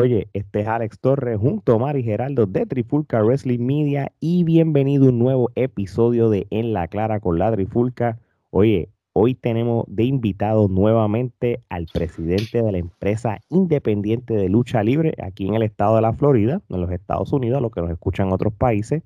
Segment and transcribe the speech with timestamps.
[0.00, 5.04] Oye, este es Alex Torres junto a Mari Geraldo de Trifulca Wrestling Media y bienvenido
[5.04, 8.18] a un nuevo episodio de En la Clara con la Trifulca.
[8.48, 15.14] Oye, hoy tenemos de invitado nuevamente al presidente de la empresa independiente de lucha libre
[15.22, 17.90] aquí en el estado de la Florida, en los Estados Unidos, a los que nos
[17.90, 19.02] escuchan en otros países,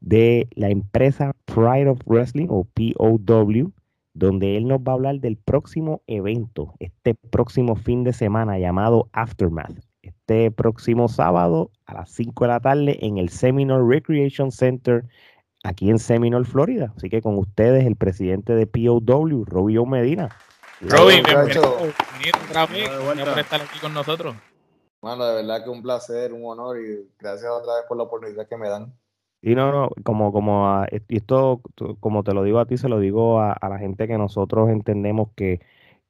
[0.00, 3.72] de la empresa Pride of Wrestling o POW,
[4.14, 9.08] donde él nos va a hablar del próximo evento, este próximo fin de semana llamado
[9.12, 9.91] Aftermath.
[10.32, 15.04] Este próximo sábado a las 5 de la tarde en el Seminole Recreation Center
[15.62, 16.90] aquí en Seminole, Florida.
[16.96, 20.34] Así que con ustedes el presidente de POW, Robio Medina.
[20.80, 21.76] Robin, bienvenido
[23.30, 24.34] por estar aquí con nosotros.
[25.02, 28.48] Bueno, de verdad que un placer, un honor y gracias otra vez por la oportunidad
[28.48, 28.90] que me dan.
[29.42, 31.60] Y no, no, como, como, esto,
[32.00, 35.28] como te lo digo a ti, se lo digo a, la gente que nosotros entendemos
[35.36, 35.60] que,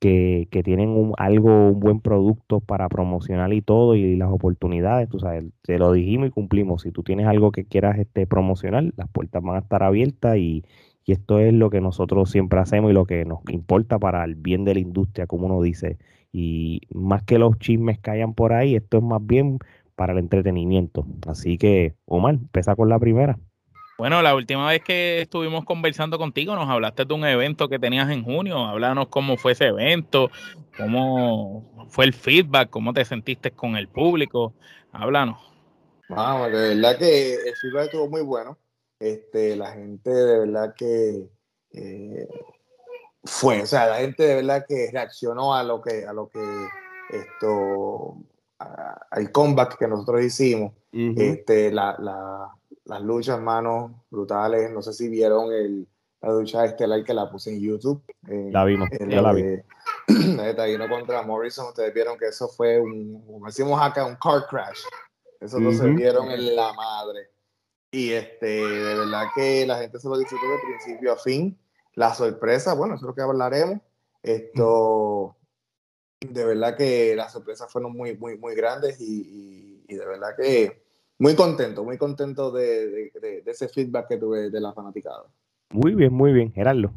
[0.03, 5.20] que, tienen un, algo, un buen producto para promocionar y todo, y, las oportunidades, tú
[5.20, 6.83] sabes, te lo dijimos y cumplimos.
[6.83, 10.64] Si tú tienes algo que quieras este, promocionar, las puertas van a estar abiertas y,
[11.05, 14.34] y esto es lo que nosotros siempre hacemos y lo que nos importa para el
[14.34, 15.98] bien de la industria, como uno dice.
[16.33, 19.59] Y más que los chismes que por ahí, esto es más bien
[19.94, 21.06] para el entretenimiento.
[21.28, 23.39] Así que, Omar, empieza con la primera.
[23.98, 28.11] Bueno, la última vez que estuvimos conversando contigo nos hablaste de un evento que tenías
[28.11, 28.59] en junio.
[28.59, 30.31] Háblanos cómo fue ese evento,
[30.77, 34.55] cómo fue el feedback, cómo te sentiste con el público.
[34.93, 35.39] Háblanos.
[36.09, 38.59] Vamos, de verdad que el feedback estuvo muy bueno.
[38.99, 41.29] Este, la gente de verdad que
[41.73, 42.29] eh,
[43.25, 46.41] fue, o sea, la gente de verdad que reaccionó a lo que, a lo que
[47.11, 48.17] esto
[49.11, 54.70] al comeback que nosotros hicimos, este, la, la, las luchas, manos brutales.
[54.70, 55.86] No sé si vieron el,
[56.20, 58.03] la lucha estelar que la puse en YouTube.
[58.26, 59.60] la vimos, ya la vi.
[60.56, 64.81] Taguino contra Morrison, ustedes vieron que eso fue un, como decimos acá, un car crash.
[65.41, 67.31] Eso no se vieron en la madre.
[67.91, 71.59] Y este, de verdad que la gente se lo disfrutó de principio a fin.
[71.94, 73.81] La sorpresa, bueno, eso es lo que hablaremos.
[74.22, 75.37] Esto,
[76.21, 80.82] de verdad que las sorpresas fueron muy, muy, muy grandes y, de verdad que
[81.22, 83.12] muy contento, muy contento de,
[83.47, 85.22] ese feedback que tuve de la fanaticada.
[85.71, 86.91] Muy bien, muy bien, Gerardo.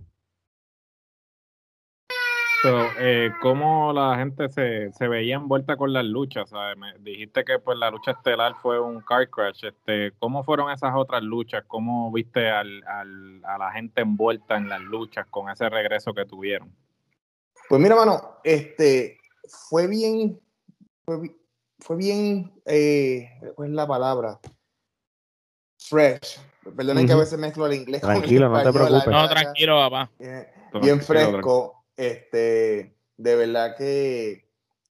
[2.63, 6.51] Pero, eh, ¿cómo la gente se, se, veía envuelta con las luchas?
[6.75, 9.65] Me dijiste que pues la lucha estelar fue un car crash.
[9.65, 11.63] Este, ¿Cómo fueron esas otras luchas?
[11.67, 16.25] ¿Cómo viste al, al, a la gente envuelta en las luchas con ese regreso que
[16.25, 16.75] tuvieron?
[17.69, 19.19] Pues mira, mano, este,
[19.69, 20.39] fue bien,
[21.05, 21.35] fue, bien,
[22.65, 24.39] eh, ¿cuál es la palabra?
[25.77, 26.39] Fresh.
[26.75, 28.01] Perdonen que a veces mezclo el inglés.
[28.01, 29.07] Tranquilo, no te preocupes.
[29.07, 30.11] No, tranquilo, papá.
[30.81, 31.85] Bien, fresco.
[31.95, 34.49] Este, de verdad que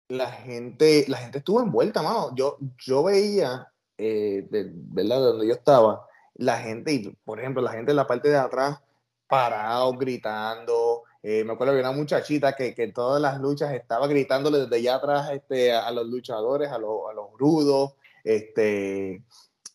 [0.07, 2.35] la gente, la gente estuvo envuelta, mano.
[2.35, 5.17] Yo, yo veía, eh, de, ¿verdad?
[5.17, 8.81] De donde yo estaba, la gente, por ejemplo, la gente en la parte de atrás,
[9.27, 10.88] parado, gritando,
[11.21, 14.75] eh, me acuerdo que una muchachita que, que, en todas las luchas estaba gritándole desde
[14.77, 17.93] allá atrás este, a, los luchadores, a, los, a los rudos.
[18.23, 19.23] Este,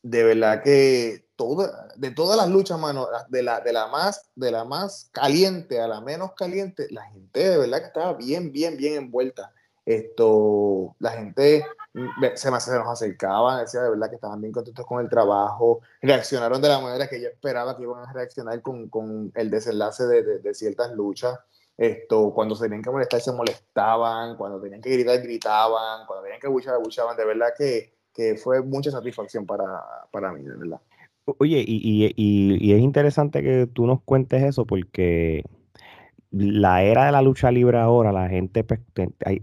[0.03, 4.51] de verdad que todo, de todas las luchas, mano, de la, de, la más, de
[4.51, 8.77] la más caliente a la menos caliente, la gente de verdad que estaba bien, bien,
[8.77, 9.53] bien envuelta.
[9.87, 11.65] Esto, la gente
[12.35, 16.69] se, nos acercaba, decía de verdad que estaban bien contentos con el trabajo, reaccionaron de
[16.69, 20.55] la manera que yo esperaba que iban a reaccionar con, con el desenlace de, de,
[20.55, 21.39] ciertas luchas.
[21.77, 26.41] Esto, cuando se tenían que molestar, se molestaban, cuando tenían que gritar, gritaban, cuando tenían
[26.41, 27.17] que buchar, buchaban.
[27.17, 30.81] De verdad que, que fue mucha satisfacción para, para mí, de verdad.
[31.39, 35.43] Oye, y, y, y, es interesante que tú nos cuentes eso porque
[36.35, 38.81] la era de la lucha libre ahora, la gente, pues,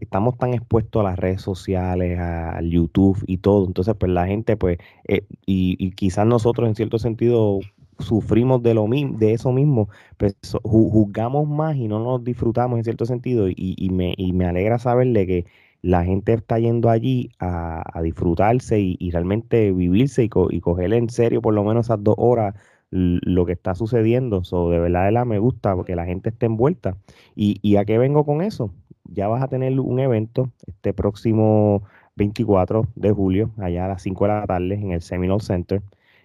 [0.01, 4.57] estamos tan expuestos a las redes sociales, al YouTube y todo, entonces pues la gente,
[4.57, 4.77] pues,
[5.07, 7.59] eh, y, quizás nosotros en cierto sentido
[7.99, 12.83] sufrimos de lo mismo, de eso mismo, pues juzgamos más y no nos disfrutamos en
[12.83, 13.47] cierto sentido.
[13.47, 15.45] Y, me, y me alegra saberle que
[15.81, 21.41] la gente está yendo allí a, disfrutarse y, realmente vivirse y, y cogerle en serio
[21.41, 22.55] por lo menos esas dos horas
[22.91, 24.43] lo que está sucediendo.
[24.43, 26.97] So, de verdad, de la me gusta porque la gente esté envuelta.
[27.35, 28.73] ¿Y, ¿Y a qué vengo con eso?
[29.05, 31.83] Ya vas a tener un evento este próximo
[32.15, 35.81] 24 de julio, allá a las 5 de la tarde en el Seminole Center,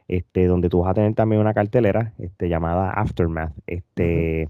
[0.09, 3.53] este, donde tú vas a tener también una cartelera este, llamada Aftermath.
[3.67, 4.49] Este,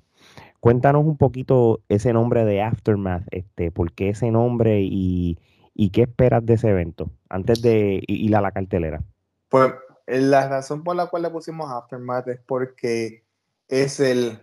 [0.66, 5.38] Cuéntanos un poquito ese nombre de Aftermath, este, por qué ese nombre y,
[5.74, 9.00] y qué esperas de ese evento antes de ir a la cartelera.
[9.48, 9.72] Pues
[10.06, 13.24] la razón por la cual le pusimos Aftermath es porque
[13.68, 14.40] es el,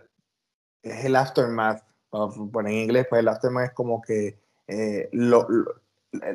[0.82, 1.82] es el Aftermath.
[2.10, 4.38] Bueno, en inglés, pues el Aftermath es como que
[4.68, 5.48] eh, lo,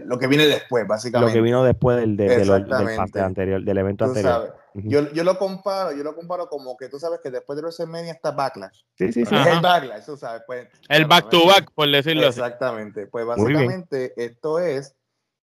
[0.06, 1.32] lo que viene después, básicamente.
[1.32, 4.56] Lo que vino después del, del, anterior, del evento anterior.
[4.74, 8.12] yo, yo, lo comparo, yo lo comparo como que tú sabes que después de WrestleMania
[8.12, 8.82] está Backlash.
[8.96, 9.36] Sí, sí, sí.
[9.36, 10.42] Es el Backlash, tú sabes.
[10.46, 12.40] Pues, el back to back, por decirlo así.
[12.40, 13.08] Exactamente.
[13.08, 14.96] Pues básicamente esto es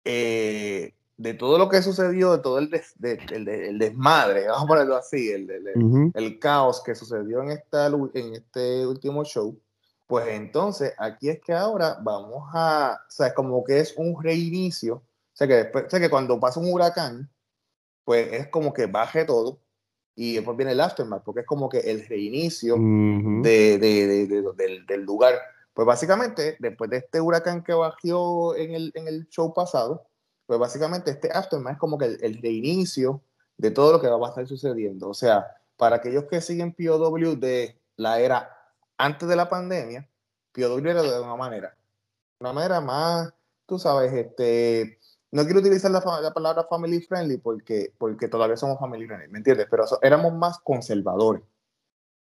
[0.04, 2.70] eh, de todo lo que sucedió, de todo el,
[3.02, 8.86] el, desmadre, vamos a ponerlo así, el, el caos que sucedió en, esta, en este
[8.86, 9.58] último show
[10.12, 14.22] pues entonces aquí es que ahora vamos a, o sea, es como que es un
[14.22, 15.02] reinicio, o
[15.32, 17.30] sea, que después, o sea, que cuando pasa un huracán,
[18.04, 19.62] pues es como que baje todo
[20.14, 25.02] y después viene el aftermath, porque es como que el reinicio de, de, de, del,
[25.02, 25.32] lugar.
[25.72, 30.04] Pues básicamente, después de este huracán que bajó en el, en el show pasado,
[30.46, 33.22] pues básicamente este aftermath es como que el, el, reinicio
[33.56, 35.08] de todo lo que va a estar sucediendo.
[35.08, 35.46] O sea,
[35.76, 38.56] para aquellos que siguen POW de la era
[38.98, 40.08] antes de la pandemia,
[40.52, 41.76] POW era de una manera,
[42.38, 43.32] una manera más,
[43.66, 44.98] tú sabes, este,
[45.30, 49.66] no quiero utilizar la, palabra family friendly porque, porque todavía somos family friendly, ¿me entiendes?
[49.70, 51.42] Pero éramos más conservadores.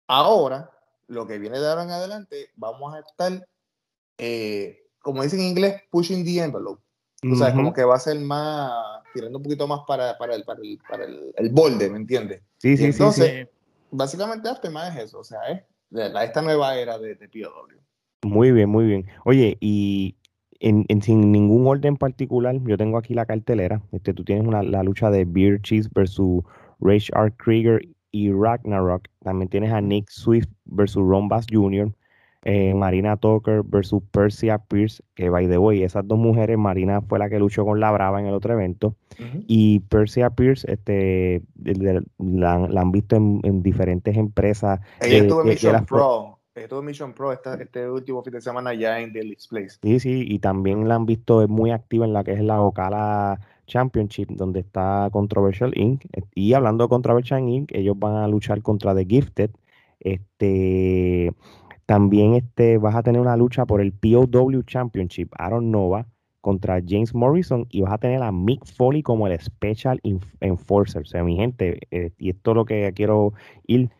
[0.06, 0.70] Ahora,
[1.08, 3.48] lo que viene de ahora en adelante, vamos a estar,
[4.18, 6.80] eh, como dicen en inglés, pushing the envelope.
[7.30, 8.72] O sea, como que va a ser más,
[9.14, 12.42] tirando un poquito más para, para, el, para, el, para el, borde, ¿me entiendes?
[12.58, 13.48] Sí, sí, entonces, sí,
[13.92, 17.68] básicamente, más es eso, o sea, es esta nueva era de, de POW.
[18.24, 19.06] Muy bien, muy bien.
[19.24, 20.16] Oye, y
[20.60, 23.82] en, sin ningún orden particular, yo tengo aquí la cartelera.
[23.92, 26.42] Este, tú tienes una, la lucha de Beer Cheese versus
[26.80, 27.32] Rage R.
[27.36, 27.82] Krieger
[28.12, 29.08] y Ragnarok.
[29.22, 31.92] También tienes a Nick Swift versus Ron Bass Jr.
[32.44, 37.20] Eh, Marina Tucker versus Persia Pierce, que by the way, esas dos mujeres, Marina fue
[37.20, 38.96] la que luchó con la Brava en el otro evento,
[39.46, 41.42] y Persia Pierce, este,
[42.18, 44.80] la, han visto en, diferentes empresas.
[45.00, 48.98] Ella estuvo en Mission Pro, estuvo en Mission Pro este último fin de semana ya
[48.98, 49.78] en Daily Place.
[49.80, 53.38] Sí, sí, y también la han visto muy activa en la que es la Ocala
[53.66, 56.06] Championship, donde está Controversial Inc.
[56.34, 59.50] Y hablando de Controversial Inc., ellos van a luchar contra The Gifted.
[60.00, 61.32] Este
[61.92, 66.06] también este, vas a tener una lucha por el POW Championship, Aaron Nova
[66.40, 70.00] contra James Morrison y vas a tener a Mick Foley como el Special
[70.40, 71.02] Enforcer.
[71.02, 73.34] O sea, mi gente, eh, y esto es lo que quiero
[73.66, 73.90] ir,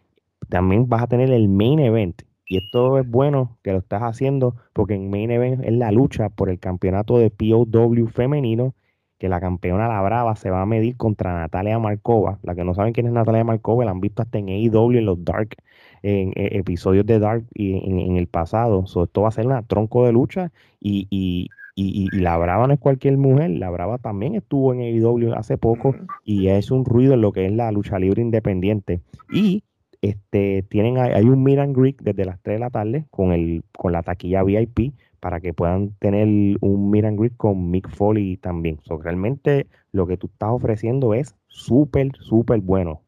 [0.48, 2.22] también vas a tener el Main Event.
[2.46, 6.30] Y esto es bueno que lo estás haciendo porque en Main Event es la lucha
[6.30, 8.74] por el campeonato de POW femenino
[9.22, 12.40] que la campeona La Brava se va a medir contra Natalia Markova.
[12.42, 15.06] La que no saben quién es Natalia Markova, la han visto hasta en AEW, en
[15.06, 15.54] los Dark,
[16.02, 18.82] en, eh, episodios de Dark y en, el pasado.
[18.84, 22.80] esto va a ser una tronco de lucha y, y, y, La Brava no es
[22.80, 23.50] cualquier mujer.
[23.50, 27.46] La Brava también estuvo en AEW hace poco y es un ruido en lo que
[27.46, 29.02] es la lucha libre independiente.
[29.32, 29.62] Y
[30.00, 33.62] este, tienen, hay un meet and greet desde las 3 de la tarde con, el,
[33.70, 36.26] con la taquilla VIP para que puedan tener
[36.62, 38.80] un meet and greet con Mick Foley también.
[38.82, 43.04] So, realmente lo que tú estás ofreciendo es súper, súper bueno.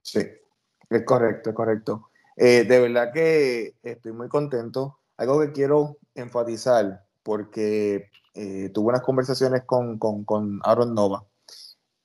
[0.00, 0.20] Sí,
[0.88, 2.08] es correcto, es correcto.
[2.36, 5.00] Eh, de verdad que estoy muy contento.
[5.16, 11.24] Algo que quiero enfatizar, porque eh, tuve unas conversaciones con, con, Aaron Nova.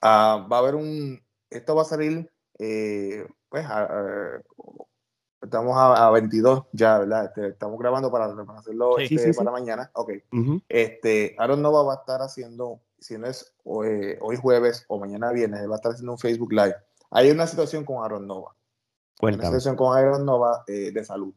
[0.01, 1.21] Ah, va a haber un,
[1.51, 3.63] esto va a salir, eh, pues,
[5.41, 7.25] Estamos a, 22 ya, ¿verdad?
[7.25, 9.89] Este, estamos grabando para, hacerlo este, para mañana.
[9.93, 10.11] Ok.
[10.69, 15.67] este, Aaron Nova va a estar haciendo, si no es hoy, jueves o mañana viernes,
[15.67, 16.75] va a estar haciendo un Facebook Live.
[17.09, 18.55] Hay una situación con Aaron Nova.
[19.21, 21.33] Una situación con Aaron Nova eh, de salud.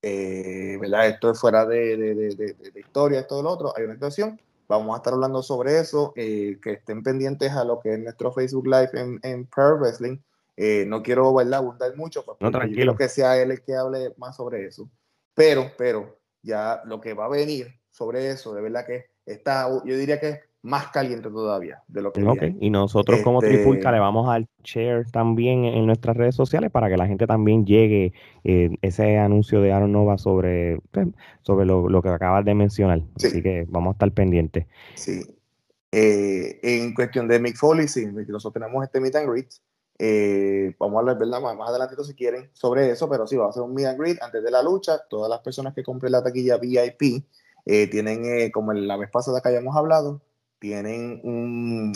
[0.00, 1.08] Eh, ¿verdad?
[1.08, 3.74] Esto es fuera de, de, de, de, historia, todo lo otro.
[3.76, 4.40] Hay una situación.
[4.68, 6.14] Vamos a estar hablando sobre eso.
[6.16, 10.18] Eh, que estén pendientes a lo que es nuestro Facebook Live en, en Prayer Wrestling
[10.56, 11.60] eh, no quiero ¿verdad?
[11.60, 12.96] abundar mucho, pues, no, tranquilo.
[12.96, 14.88] que sea él el que hable más sobre eso.
[15.34, 19.96] Pero, pero, ya lo que va a venir sobre eso, de verdad que está, yo
[19.96, 22.56] diría que es más caliente todavía de lo que okay.
[22.58, 26.88] Y nosotros como este Trifulca le vamos a share también en nuestras redes sociales para
[26.88, 30.80] que la gente también llegue eh, ese anuncio de Aaron Nova sobre,
[31.42, 33.02] sobre lo, que acabas de mencionar.
[33.16, 34.66] Así que vamos a estar pendientes.
[34.94, 35.22] Sí.
[35.92, 39.48] Eh, en cuestión de Mick Foley, sí, nosotros tenemos este meet and greet
[39.98, 41.40] eh, vamos a hablar ¿verdad?
[41.40, 43.98] Más, más adelante si quieren sobre eso, pero sí, va a ser un meet and
[43.98, 44.98] greet antes de la lucha.
[45.08, 47.24] Todas las personas que compren la taquilla VIP
[47.64, 50.20] eh, tienen, eh, como la vez pasada que hayamos hablado,
[50.58, 51.92] tienen un.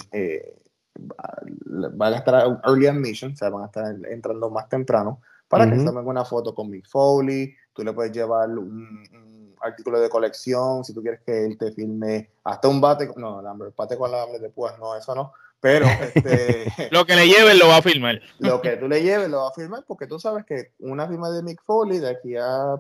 [1.95, 5.79] van a estar early admission, o sea, van a estar entrando más temprano para que
[5.79, 7.55] se tomen una foto con Mick Foley.
[7.73, 12.31] Tú le puedes llevar un, artículo de colección si tú quieres que él te filme
[12.45, 13.11] hasta un bate.
[13.17, 17.17] No, el bate con la hambre de púas, no, eso no Pero este, lo que
[17.17, 18.21] le lleves lo va a firmar.
[18.39, 21.31] Lo que tú le lleves lo va a firmar porque tú sabes que una firma
[21.31, 22.77] de Mick Foley de aquí a,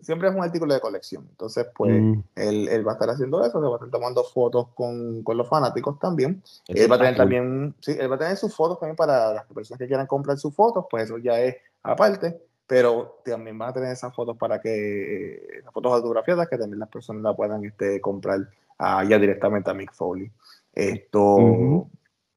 [0.00, 1.26] siempre es un artículo de colección.
[1.30, 2.22] Entonces, pues mm.
[2.36, 5.48] él, va a estar haciendo eso, se va a estar tomando fotos con, con los
[5.48, 6.42] fanáticos también.
[6.68, 9.44] él va a tener también, sí, él va a tener sus fotos también para las
[9.46, 12.40] personas que quieran comprar sus fotos, pues eso ya es aparte
[12.72, 16.88] pero también van a tener esas fotos para que, las fotos autografiadas, que también las
[16.88, 18.40] personas la puedan este, comprar
[18.78, 20.30] uh, ya directamente a Mick Foley.
[20.74, 21.88] Esto.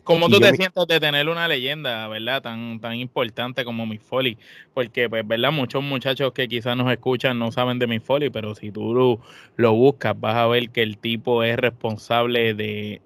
[0.04, 4.38] ¿Cómo tú te sientes de tener una leyenda, verdad, tan, tan importante como Mick Foley?
[4.76, 8.54] Porque, pues, verdad, muchos muchachos que quizás nos escuchan no saben de Mick Foley, pero
[8.54, 9.20] si tú lo,
[9.56, 13.02] lo buscas, vas a ver que el tipo es responsable de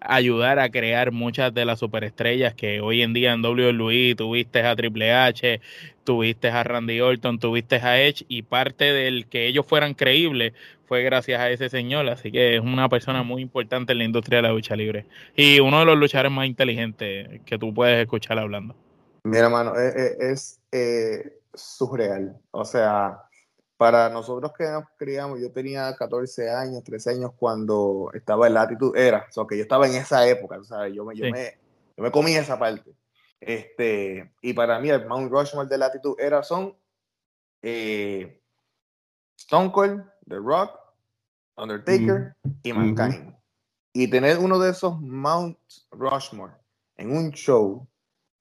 [0.00, 4.76] ayudar a crear muchas de las superestrellas que hoy en día en WWE tuviste a
[4.76, 5.60] Triple H,
[6.04, 10.52] tuviste a Randy Orton, tuviste a Edge y parte del que ellos fueran creíbles
[10.88, 14.38] fue gracias a ese señor, así que es una persona muy importante en la industria
[14.38, 15.04] de la lucha libre.
[15.36, 18.74] Y uno de los luchadores más inteligentes que tú puedes escuchar hablando.
[19.24, 23.18] Mira, mano, e, e, es, eh, surreal, o sea,
[23.78, 29.06] para nosotros que nos criamos, yo tenía 14 años, 13 años cuando estaba en Latitude
[29.06, 30.92] Era, o sea, que yo estaba en esa época, ¿sabes?
[30.92, 31.56] Yo me, yo, me,
[31.96, 32.92] yo me comí esa parte.
[33.40, 36.76] Este, y para mí el Mount Rushmore de Latitude Era son
[37.62, 38.42] eh,
[39.38, 40.76] Stone Cold, The Rock,
[41.56, 43.32] Undertaker y Mankind.
[43.92, 45.56] Y tener uno de esos Mount
[45.92, 46.54] Rushmore
[46.96, 47.86] en un show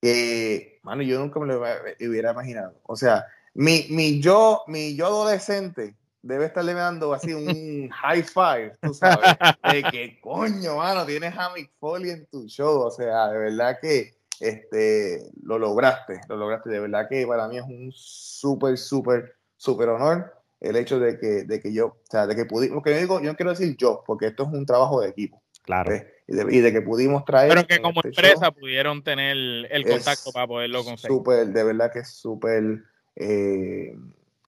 [0.02, 2.80] que, mano, yo nunca me lo hubiera imaginado.
[2.84, 3.24] O sea,
[3.58, 9.36] mi, mi, yo, mi yo adolescente debe estarle dando así un high five, tú sabes,
[9.72, 13.80] de que coño, mano, tienes a Mick Foley en tu show, o sea, de verdad
[13.82, 19.36] que este, lo lograste, lo lograste, de verdad que para mí es un súper, súper,
[19.56, 22.92] súper honor el hecho de que, de que yo, o sea, de que pudimos, que
[22.92, 25.42] yo digo, yo no quiero decir yo, porque esto es un trabajo de equipo.
[25.64, 25.96] Claro.
[26.28, 27.50] Y, de, que pudimos traer.
[27.50, 29.36] Pero que como este empresa pudieron tener
[29.70, 31.18] el contacto para poderlo conseguir.
[31.18, 32.84] Súper, de verdad que es súper
[33.20, 33.96] eh,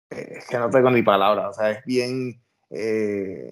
[0.10, 3.50] es que no tengo ni palabras, o sea, es bien eh,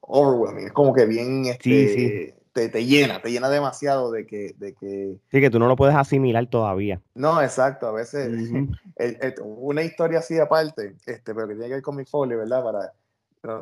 [0.00, 4.74] overwhelming, es como que bien este, Te, te, llena, te llena demasiado de que, de
[4.74, 5.16] que...
[5.30, 7.00] Sí, que tú no lo puedes asimilar todavía.
[7.14, 8.30] No, exacto, a veces
[9.42, 12.62] una historia así aparte, este, pero que tiene que ver con mi folio, ¿verdad?
[12.62, 12.92] Para,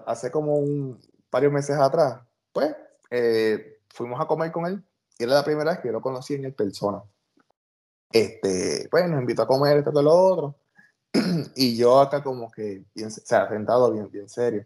[0.07, 0.99] hace como un
[1.31, 2.21] varios meses atrás,
[2.53, 2.75] pues
[3.11, 4.83] eh, fuimos a comer con él
[5.19, 7.03] y era la primera vez que yo lo conocí en el persona.
[8.15, 10.55] Este, pues nos invitó a comer esto que lo otro.
[11.57, 14.65] y yo acá como que, bien, o sea, sentado bien, bien serio.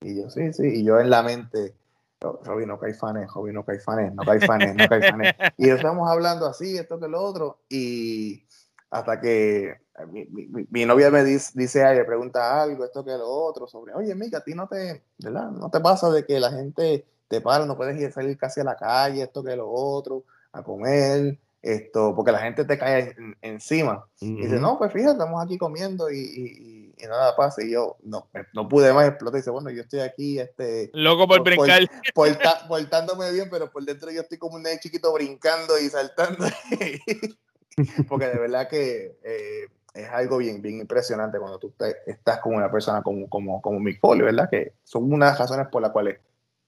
[0.00, 1.74] Y yo, sí, sí, y yo en la mente,
[2.20, 5.34] Robin, no caifanes, Robin, no caifanes, no caifanes, no caifanes.
[5.56, 8.46] y estamos hablando así, esto que lo otro, y
[8.90, 9.74] hasta que
[10.12, 10.26] mi,
[10.70, 14.38] mi, novia me dice, dice, le pregunta algo, esto que lo otro, sobre, oye, mira,
[14.38, 15.50] a ti no te, ¿verdad?
[15.50, 18.60] No te pasa de que la gente te para, no puedes ir a salir casi
[18.60, 20.22] a la calle, esto que lo otro,
[20.52, 24.06] a comer, esto, porque la gente te cae encima.
[24.20, 27.64] Y dice, no, pues fíjate, estamos aquí comiendo y, y, nada pasa.
[27.64, 29.38] Y yo, no, no pude más explotar.
[29.38, 30.90] Y dice, bueno, yo estoy aquí, este...
[30.92, 31.82] Loco por, brincar.
[32.68, 36.44] portándome bien, pero por dentro yo estoy como un chiquito brincando y saltando.
[38.08, 41.72] porque de verdad que eh, es algo bien, bien impresionante cuando tú
[42.06, 44.48] estás con una persona como, como, como Mick Foley, ¿verdad?
[44.50, 46.18] Que son una de las razones por las cuales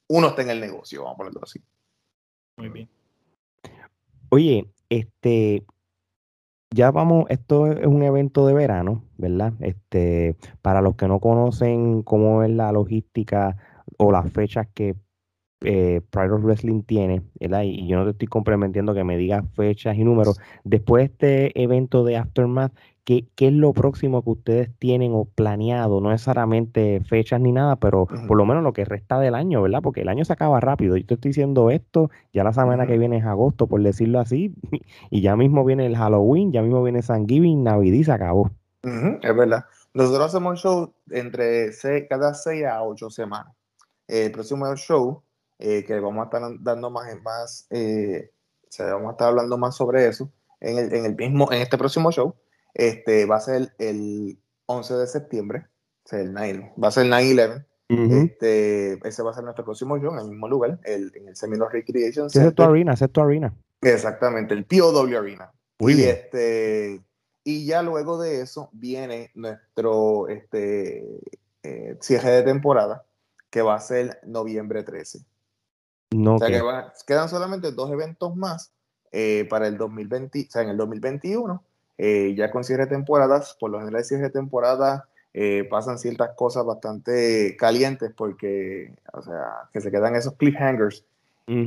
[0.08, 1.60] uno está en el negocio, vamos a ponerlo así.
[2.56, 2.88] Muy bien.
[4.28, 5.64] Oye, este,
[6.70, 9.54] ya vamos, esto es un evento de verano, ¿verdad?
[9.60, 13.56] Este, para los que no conocen cómo es la logística
[13.98, 14.96] o las fechas que
[15.62, 17.62] eh, Pride of Wrestling tiene, ¿verdad?
[17.62, 20.38] Y, yo no te estoy comprometiendo que me digas fechas y números.
[20.64, 22.72] Después de este evento de Aftermath,
[23.06, 26.00] ¿qué, es lo próximo que ustedes tienen o planeado?
[26.00, 29.80] No necesariamente fechas ni nada, pero por lo menos lo que resta del año, ¿verdad?
[29.80, 30.96] Porque el año se acaba rápido.
[30.96, 34.54] Yo te estoy diciendo esto, ya la semana que viene es agosto, por decirlo así,
[35.10, 38.50] y ya mismo viene el Halloween, ya mismo viene Thanksgiving, Navidad y se acabó.
[38.82, 39.64] es verdad.
[39.94, 41.70] Nosotros hacemos show entre
[42.08, 43.54] cada seis a ocho semanas.
[44.08, 45.22] El próximo show,
[45.58, 48.30] eh, que vamos a estar dando más, más eh,
[48.78, 52.10] vamos a estar hablando más sobre eso en el, en el mismo, en este próximo
[52.10, 52.34] show
[52.76, 55.66] este, va a ser el 11 de septiembre,
[56.10, 57.64] el 9, va a ser el 9-11.
[58.24, 61.36] este, ese va a ser nuestro próximo show en el mismo lugar, el, en el
[61.36, 62.50] Seminole Recreation Center.
[62.50, 63.54] es tu arena, es tu arena.
[63.80, 65.52] Exactamente, el POW Arena.
[65.78, 67.00] Muy y, Este,
[67.44, 71.20] y ya luego de eso viene nuestro este,
[71.62, 73.04] eh, cierre de temporada,
[73.48, 75.20] que va a ser noviembre 13.
[76.10, 76.62] No, o sea que
[77.06, 78.72] quedan solamente dos eventos más
[79.12, 81.64] eh, para el 2020, o sea, en el 2021
[81.98, 86.30] eh, ya con cierre de temporadas, por lo general cierre de temporada eh, pasan ciertas
[86.34, 91.04] cosas bastante calientes porque, o sea, que se quedan esos cliffhangers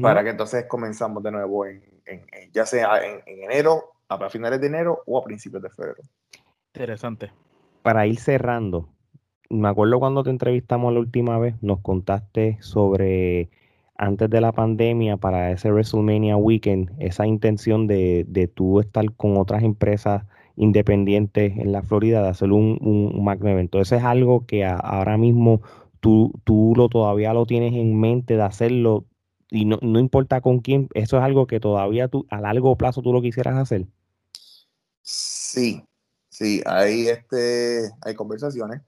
[0.02, 1.82] para que entonces comenzamos de nuevo en,
[2.52, 6.02] ya sea en, enero, a finales de enero o a principios de febrero.
[6.74, 7.32] Interesante.
[7.84, 8.90] Para ir cerrando,
[9.50, 13.50] me acuerdo cuando te entrevistamos la última vez, nos contaste sobre
[14.00, 19.38] antes de la pandemia para ese WrestleMania Weekend, esa intención de, de tú estar con
[19.38, 20.24] otras empresas
[20.56, 23.82] independientes en la Florida, de hacer un, un magno evento.
[23.82, 25.62] Eso es algo que ahora mismo
[26.00, 29.06] tú, tú lo todavía lo tienes en mente de hacerlo
[29.50, 33.01] y no, no importa con quién, eso es algo que todavía tú a largo plazo
[33.01, 33.86] tú lo quisieras hacer.
[35.01, 35.84] Sí,
[36.29, 38.82] sí, hay este, hay conversaciones,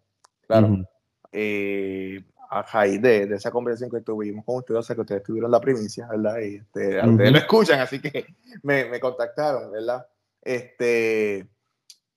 [0.48, 0.86] claro.
[1.34, 5.50] Eh, a raíz de, esa conversación que tuvimos con ustedes, o sea que ustedes tuvieron
[5.50, 6.38] la primicia, ¿verdad?
[6.40, 8.26] Y este, ustedes lo escuchan, así que
[8.64, 10.06] me, me contactaron, ¿verdad?
[10.42, 11.48] Este,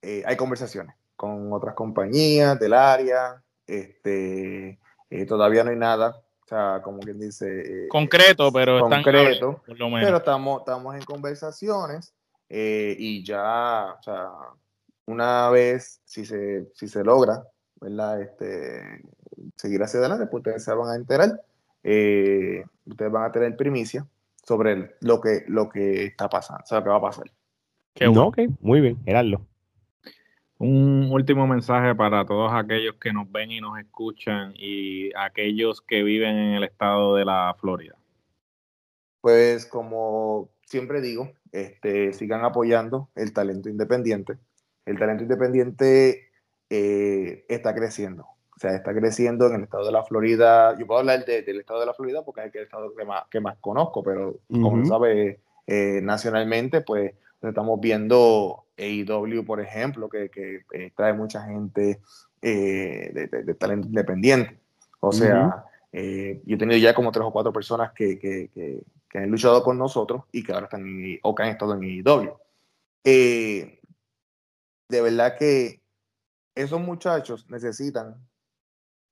[0.02, 6.48] eh, hay conversaciones con otras compañías del área, este, eh, todavía no hay nada, o
[6.48, 7.84] sea, como quien dice...
[7.84, 12.12] Eh, concreto, pero concreto, pero estamos, estamos en conversaciones
[12.48, 14.30] y ya, o sea,
[15.06, 17.44] una vez, si se, si se logra,
[17.80, 18.22] ¿verdad?
[18.22, 19.02] Este,
[19.56, 21.40] seguir hacia adelante, pues ustedes se van a enterar,
[21.82, 24.06] ustedes van a tener primicia
[24.42, 27.30] sobre lo que, lo que está pasando, o sea, lo que va a pasar.
[27.94, 28.28] Qué bueno.
[28.28, 29.46] ok, muy bien, Gerardo.
[30.58, 36.02] Un último mensaje para todos aquellos que nos ven y nos escuchan y aquellos que
[36.02, 37.96] viven en el estado de la Florida.
[39.20, 44.38] Pues como siempre digo, este, sigan apoyando el talento independiente.
[44.86, 46.23] El talento independiente
[46.74, 48.24] eh, está creciendo.
[48.56, 50.76] O sea, está creciendo en el estado de la Florida.
[50.78, 53.40] Yo puedo hablar del estado de la Florida porque es el estado que más, que
[53.40, 60.30] más conozco, pero como sabe, eh, nacionalmente, pues estamos viendo AEW, por ejemplo, que,
[60.72, 62.00] eh, trae mucha gente
[62.42, 64.58] eh, de, talento independiente.
[65.00, 68.82] O sea, eh, yo he tenido ya como tres o cuatro personas que,
[69.14, 72.36] han luchado con nosotros y que ahora están en, o que han estado en AEW.
[73.04, 73.80] de
[74.88, 75.83] verdad que
[76.54, 78.16] esos muchachos necesitan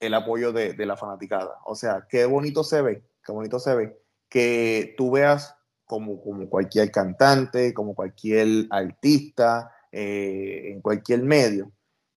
[0.01, 1.59] el apoyo de, de la fanaticada.
[1.65, 4.03] O sea, qué bonito se ve, qué bonito se ve
[4.33, 11.71] que tú veas como, como cualquier cantante, como cualquier artista, eh, en cualquier medio,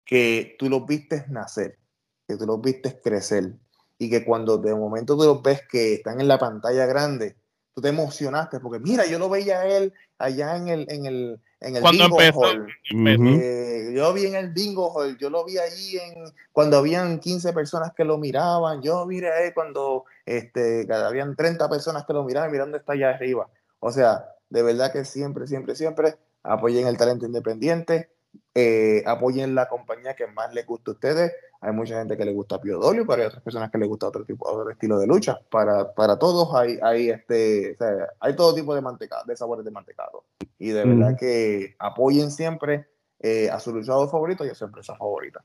[0.05, 1.77] que tú los vistes nacer,
[2.25, 3.55] que tú los vistes crecer
[3.97, 7.35] y que cuando de momento tú los ves que están en la pantalla grande,
[7.73, 11.41] tú te emocionaste porque mira, yo lo veía a él allá en el, en el,
[11.65, 12.67] en el bingo hall.
[12.91, 17.54] Eh, yo vi en el bingo hall, yo lo vi ahí en, cuando habían 15
[17.54, 22.23] personas que lo miraban, yo miré a él cuando este, habían 30 personas que lo
[22.23, 23.49] miraban, mirando está allá arriba.
[23.80, 28.10] O sea, de verdad que siempre, siempre, siempre apoyen el talento independiente,
[28.54, 31.34] eh, apoyen la compañía que más les gusta a ustedes.
[31.65, 34.08] Hay mucha gente que le gusta Pio Dolio, pero hay otras personas que les gusta
[34.08, 35.39] otro tipo, otro estilo de lucha.
[35.49, 37.75] Para, para todos hay, hay este,
[38.19, 40.23] hay todo tipo de mantecado, de sabores de mantecado.
[40.60, 42.86] Y de verdad que apoyen siempre
[43.19, 45.43] eh, a su luchador favorito y a su empresa favorita.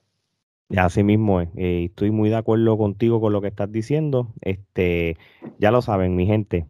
[0.69, 1.49] Y así mismo es.
[1.57, 4.33] Eh, estoy muy de acuerdo contigo con lo que estás diciendo.
[4.43, 5.17] Este,
[5.59, 6.67] ya lo saben, mi gente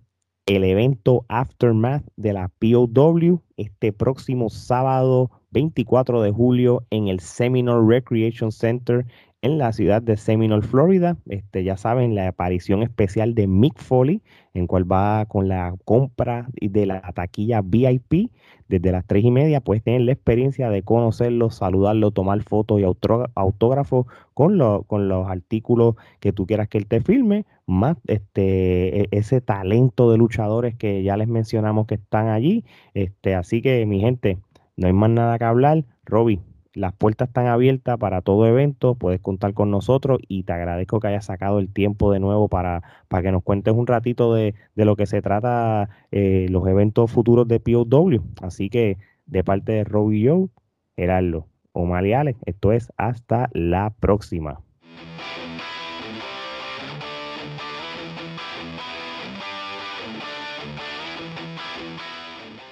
[0.50, 7.86] el evento Aftermath de la POW este próximo sábado 24 de julio en el Seminole
[7.86, 9.06] Recreation Center
[9.42, 11.16] en la ciudad de Seminole, Florida.
[11.28, 14.22] Este, ya saben, la aparición especial de Mick Foley,
[14.54, 18.30] en cual va con la compra de la taquilla VIP
[18.68, 22.84] desde las tres y media, puedes tener la experiencia de conocerlo, saludarlo, tomar fotos y
[22.84, 29.08] autógrafos con, con los artículos que tú quieras que él te filme, más este, e,
[29.10, 32.64] ese talento de luchadores que ya les mencionamos que están allí.
[32.94, 34.38] Este, así que, mi gente,
[34.76, 35.84] no hay más nada que hablar.
[36.04, 36.40] Robbie,
[36.74, 41.08] las puertas están abiertas para todo evento, puedes contar con nosotros y te agradezco que
[41.08, 44.96] hayas sacado el tiempo de nuevo para, para que nos cuentes un ratito de, lo
[44.96, 48.22] que se trata eh, los eventos futuros de POW.
[48.42, 50.48] Así que de parte de Robbie Joe,
[50.96, 54.60] Gerardo, Omar y Alex, esto es hasta la próxima.